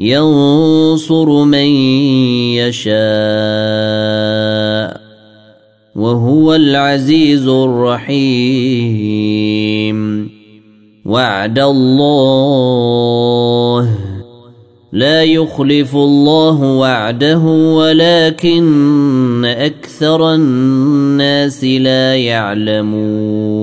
[0.00, 1.66] ينصر من
[2.56, 2.90] يشاء
[5.96, 8.80] وهو العزيز الرحيم.
[11.04, 13.10] وعد الله.
[14.92, 17.38] لا يخلف الله وعده
[17.76, 23.60] ولكن أكثر الناس لا يعلمون.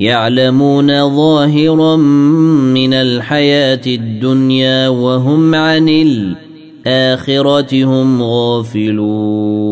[0.00, 9.70] يعلمون ظاهرا من الحياة الدنيا وهم عن الآخرة هم غافلون.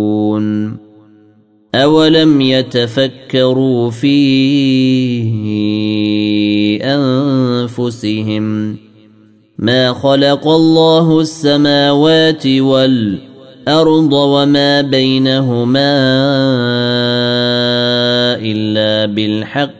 [1.75, 4.19] أولم يتفكروا في
[6.83, 8.77] أنفسهم
[9.59, 15.99] ما خلق الله السماوات والأرض وما بينهما
[18.41, 19.78] إلا بالحق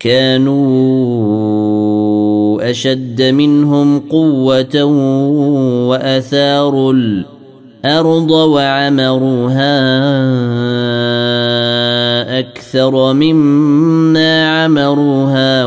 [0.00, 0.60] كانوا
[2.70, 4.84] أشد منهم قوة
[5.88, 9.80] وأثاروا الأرض وعمروها
[12.38, 15.66] أكثر مما عمروها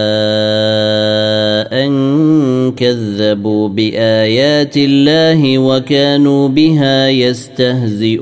[2.71, 8.21] كذبوا بآيات الله وكانوا بها يستهزئون.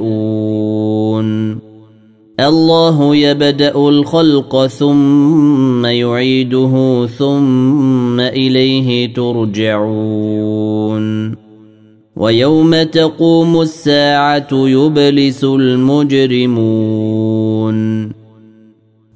[2.40, 10.60] الله يبدأ الخلق ثم يعيده ثم إليه ترجعون.
[12.16, 16.60] ويوم تقوم الساعة يبلس المجرمون.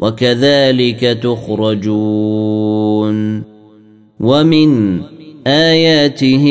[0.00, 3.16] وكذلك تخرجون.
[4.20, 5.00] ومن
[5.46, 6.44] آياته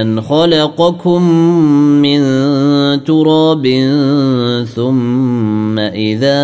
[0.00, 1.22] أن خلقكم
[2.02, 2.20] من
[3.04, 3.66] تراب
[4.74, 6.40] ثم إذا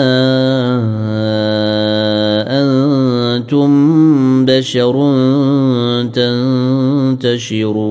[2.49, 3.69] أنتم
[4.45, 4.97] بشر
[7.23, 7.87] تنتشرون.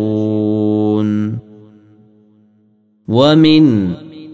[3.07, 4.04] ومن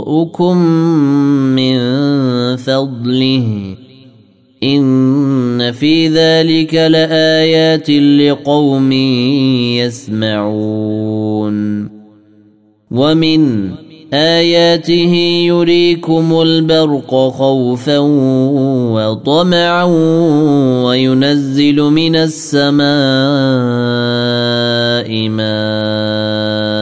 [0.00, 0.56] وابتغاؤكم
[1.56, 1.76] من
[2.56, 3.76] فضله
[4.62, 8.92] إن في ذلك لآيات لقوم
[10.22, 11.60] يسمعون
[12.90, 13.70] ومن
[14.12, 15.14] آياته
[15.46, 17.98] يريكم البرق خوفا
[18.92, 19.84] وطمعا
[20.84, 22.80] وينزل من السماء
[25.28, 26.79] ماء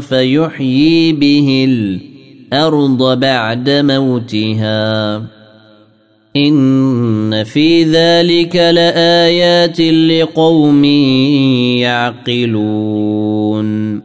[0.00, 5.22] فيحيي به الأرض بعد موتها.
[6.36, 10.84] إن في ذلك لآيات لقوم
[11.74, 14.00] يعقلون.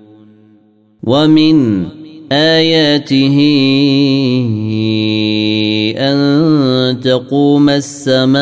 [1.04, 1.86] ومن
[2.32, 3.38] آياته
[5.98, 8.40] أن تقوم السماء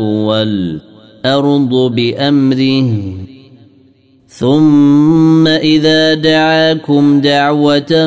[0.00, 3.13] والأرض بأمره
[4.38, 8.06] ثم إذا دعاكم دعوة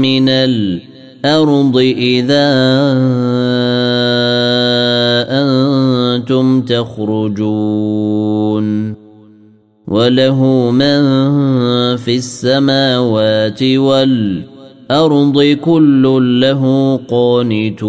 [0.00, 2.48] من الأرض الأرض إذا
[5.30, 7.84] أنتم تخرجون
[9.88, 11.00] وله من
[11.96, 17.88] في السماوات والأرض كل له قانتون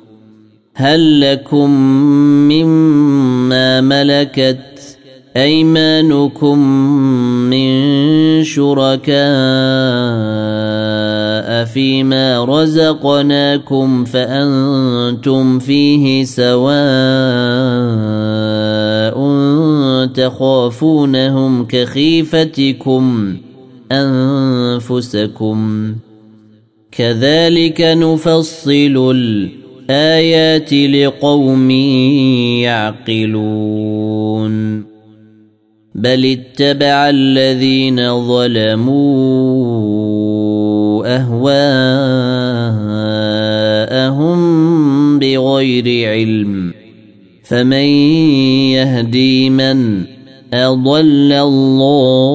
[0.73, 1.69] هل لكم
[2.49, 4.97] مما ملكت
[5.37, 6.59] أيمانكم
[7.49, 7.73] من
[8.43, 9.21] شركاء
[11.65, 16.71] فيما رزقناكم فأنتم فيه سواء
[20.07, 23.35] تخافونهم كخيفتكم
[23.91, 25.59] أنفسكم.
[26.91, 28.97] كذلك نفصل
[29.91, 31.71] الايات لقوم
[33.11, 34.83] يعقلون.
[35.95, 39.01] بل اتبع الذين ظلموا
[41.15, 41.59] أهواءهم
[45.19, 46.73] بغير علم.
[47.43, 47.85] فمن
[48.71, 50.03] يهدي من
[50.53, 52.31] أضل الله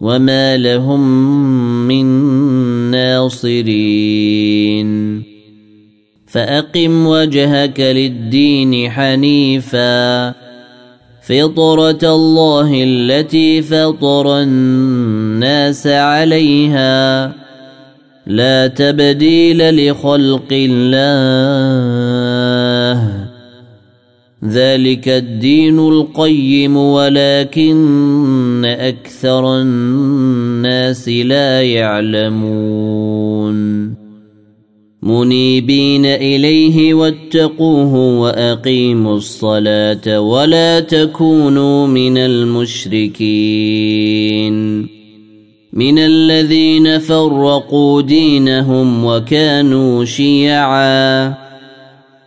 [0.00, 1.00] وما لهم
[1.88, 2.06] من
[2.96, 4.86] ناصرين
[6.26, 10.34] فأقم وجهك للدين حنيفا.
[11.28, 17.32] فطرة الله التي فطر الناس عليها.
[18.26, 21.16] لا تبديل لخلق الله.
[24.44, 33.56] ذلك الدين القيم ولكن أكثر الناس لا يعلمون.
[35.02, 43.36] منيبين إليه واتقوه وأقيموا الصلاة ولا تكونوا من المشركين.
[45.72, 51.45] من الذين فرقوا دينهم وكانوا شيعا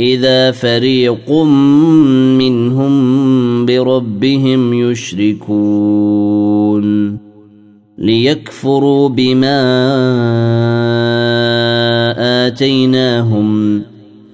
[0.00, 1.32] إذا فريق
[2.38, 6.28] منهم بربهم يشركون
[7.98, 9.58] ليكفروا بما
[12.46, 13.82] آتيناهم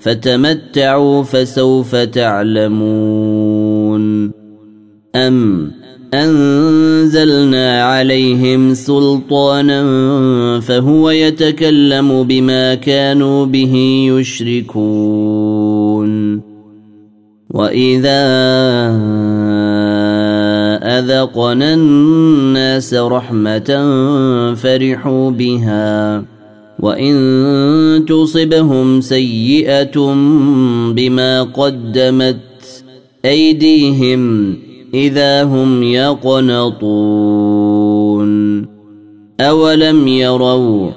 [0.00, 3.25] فتمتعوا فسوف تعلمون
[5.16, 5.71] أم
[6.23, 9.80] أنزلنا عليهم سلطانا
[10.61, 13.75] فهو يتكلم بما كانوا به
[14.11, 15.75] يشركون.
[17.50, 18.25] وإذا
[20.83, 23.71] أذقنا الناس رحمة
[24.54, 26.25] فرحوا بها
[26.80, 29.97] وإن تصبهم سيئة
[30.92, 32.40] بما قدمت
[33.25, 34.54] أيديهم
[34.94, 36.84] إذا هم يقنطون.
[39.40, 40.90] أولم يروا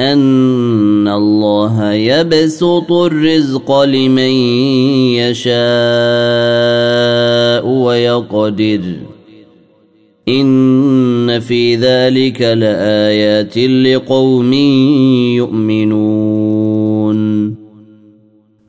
[0.00, 4.30] أن الله يبسط الرزق لمن
[5.18, 5.50] يشاء
[7.66, 8.80] ويقدر.
[10.28, 14.52] إن في ذلك لآيات لقوم
[15.34, 17.59] يؤمنون.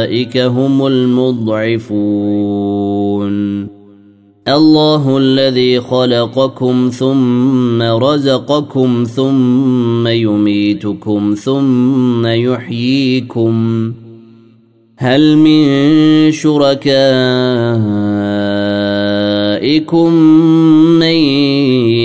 [0.00, 2.00] فاولئك هم المضعفون
[4.48, 13.92] الله الذي خلقكم ثم رزقكم ثم يميتكم ثم يحييكم
[14.96, 16.92] هل من شركائكم
[20.98, 21.16] من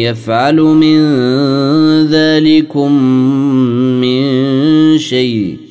[0.03, 0.99] يفعل من
[2.07, 2.91] ذلكم
[4.01, 5.64] من شيء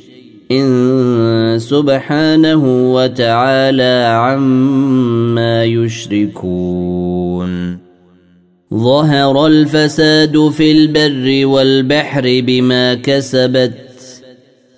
[0.52, 7.44] إن سبحانه وتعالى عما يشركون.
[8.74, 13.72] ظهر الفساد في البر والبحر بما كسبت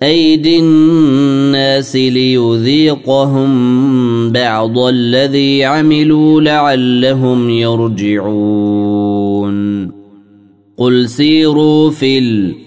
[0.03, 3.49] أيدي الناس ليذيقهم
[4.31, 9.07] بعض الذي عملوا لعلهم يرجعون.
[10.77, 12.66] قل سيروا في الأرض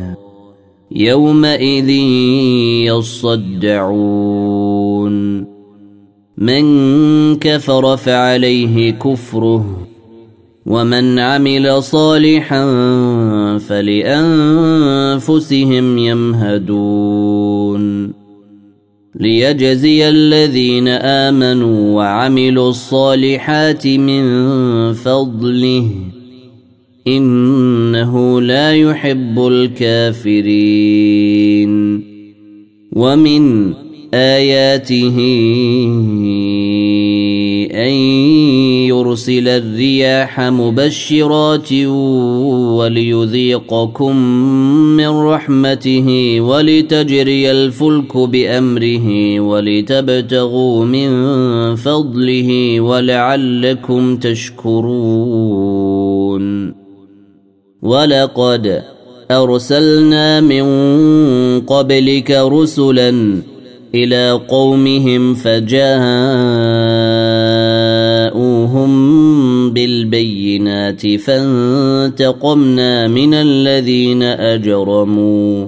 [0.95, 1.89] يومئذ
[2.89, 5.11] يصدعون.
[6.37, 6.65] من
[7.35, 9.87] كفر فعليه كفره
[10.65, 12.67] ومن عمل صالحا
[13.57, 14.17] فلأنفسهم
[15.97, 17.81] يمهدون.
[19.15, 24.23] ليجزي الذين آمنوا وعملوا الصالحات من
[24.93, 25.89] فضله
[27.07, 30.51] إنه لا يحب الكافرين.
[32.93, 33.73] ومن
[34.13, 35.17] آياته
[37.73, 37.91] أن
[38.87, 41.73] يرسل الرياح مبشرات
[42.77, 44.15] وليذيقكم
[44.97, 51.09] من رحمته ولتجري الفلك بأمره ولتبتغوا من
[51.75, 55.61] فضله ولعلكم تشكرون.
[57.81, 58.83] ولقد
[59.31, 60.65] أرسلنا من
[61.61, 63.41] قبلك رسلا
[63.95, 65.71] إلى قومهم فجاءوهم
[69.73, 75.67] بالبينات فانتقمنا من الذين أجرموا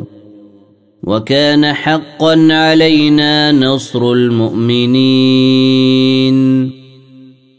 [1.03, 4.83] وكان حقا علينا نصر المؤمنين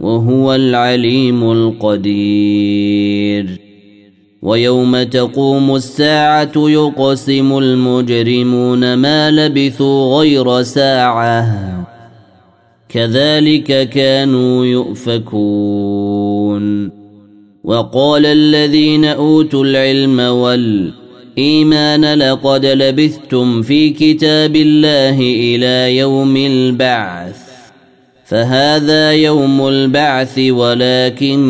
[0.00, 3.46] وهو العليم القدير.
[4.42, 11.46] ويوم تقوم الساعة يقسم المجرمون ما لبثوا غير ساعة.
[12.88, 16.20] كذلك كانوا يؤفكون.
[17.64, 27.49] وقال الذين أوتوا العلم والإيمان لقد لبثتم في كتاب الله إلى يوم البعث.
[28.30, 31.40] فهذا يوم البعث ولكنكم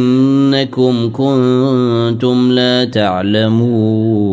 [1.12, 4.30] كنتم لا تعلمون.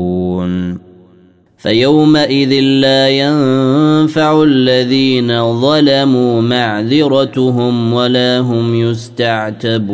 [1.58, 9.88] فيومئذ لا ينفع الذين ظلموا معذرتهم ولا هم يستعتبون.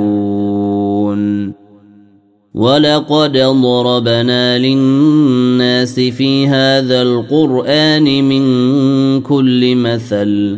[2.54, 8.46] ولقد ضربنا للناس في هذا القرآن من
[9.22, 10.58] كل مثل